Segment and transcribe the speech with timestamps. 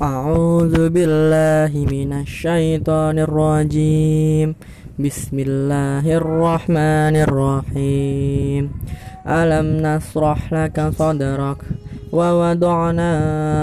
[0.00, 4.54] أعوذ بالله من الشيطان الرجيم.
[4.98, 8.72] بسم الله الرحمن الرحيم.
[9.28, 11.56] ألم نشرح لك صدرك
[12.12, 13.12] ووضعنا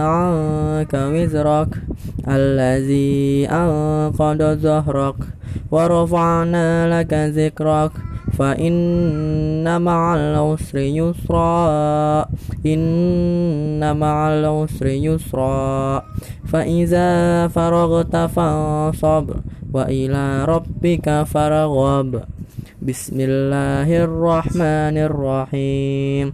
[0.05, 1.71] عنك وزرك
[2.27, 5.15] الذي أنقض ظهرك
[5.71, 7.91] ورفعنا لك ذكرك
[8.39, 12.25] فإن مع العسر يسرا
[12.65, 16.03] إن مع العسر يسرا.
[16.47, 19.25] فإذا فرغت فانصب
[19.73, 22.23] وإلى ربك فارغب.
[22.81, 26.33] بسم الله الرحمن الرحيم.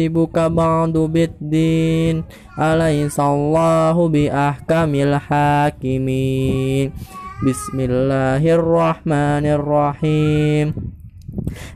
[0.37, 2.23] بعد بالدين
[2.59, 6.91] أليس الله بأحكم الحاكمين
[7.47, 10.67] بسم الله الرحمن الرحيم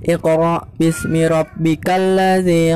[0.10, 2.76] اقرأ باسم ربك الذي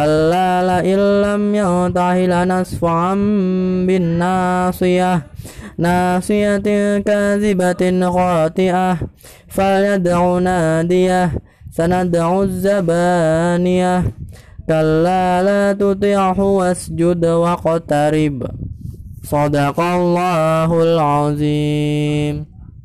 [0.00, 3.14] كلا لئن لم ينته لنصفعا
[3.86, 5.22] بالناصية
[5.78, 6.56] ناصية
[6.98, 8.98] كاذبة خاطئة
[9.48, 11.32] فليدع ناديه
[11.70, 13.94] سندع الزبانية
[14.68, 18.46] كلا لا تطعه واسجد واقترب
[19.22, 22.49] صدق الله العظيم